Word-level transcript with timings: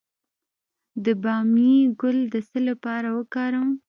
د 1.05 1.05
بامیې 1.23 1.77
ګل 2.01 2.17
د 2.33 2.35
څه 2.49 2.59
لپاره 2.69 3.09
وکاروم؟ 3.17 3.69